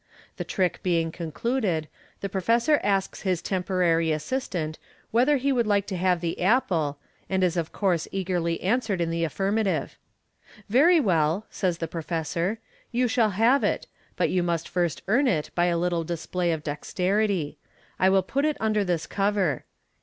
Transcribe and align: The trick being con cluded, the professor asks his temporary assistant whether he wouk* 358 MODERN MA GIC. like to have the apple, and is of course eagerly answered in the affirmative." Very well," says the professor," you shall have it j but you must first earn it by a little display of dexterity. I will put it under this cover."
The 0.37 0.43
trick 0.43 0.81
being 0.81 1.11
con 1.11 1.31
cluded, 1.31 1.87
the 2.21 2.27
professor 2.27 2.79
asks 2.83 3.21
his 3.21 3.39
temporary 3.39 4.11
assistant 4.11 4.79
whether 5.11 5.37
he 5.37 5.51
wouk* 5.53 5.65
358 5.85 5.85
MODERN 5.85 5.85
MA 5.85 5.85
GIC. 5.85 5.85
like 5.85 5.85
to 5.85 6.01
have 6.01 6.21
the 6.21 6.41
apple, 6.73 6.99
and 7.29 7.43
is 7.43 7.55
of 7.55 7.71
course 7.71 8.07
eagerly 8.11 8.61
answered 8.63 8.99
in 8.99 9.11
the 9.11 9.23
affirmative." 9.23 9.99
Very 10.69 10.99
well," 10.99 11.45
says 11.51 11.77
the 11.77 11.87
professor," 11.87 12.57
you 12.91 13.07
shall 13.07 13.29
have 13.37 13.63
it 13.63 13.81
j 13.83 13.87
but 14.17 14.31
you 14.31 14.41
must 14.41 14.67
first 14.67 15.03
earn 15.07 15.27
it 15.27 15.51
by 15.53 15.65
a 15.67 15.77
little 15.77 16.03
display 16.03 16.51
of 16.51 16.63
dexterity. 16.63 17.59
I 17.99 18.09
will 18.09 18.23
put 18.23 18.43
it 18.43 18.57
under 18.59 18.83
this 18.83 19.05
cover." 19.05 19.65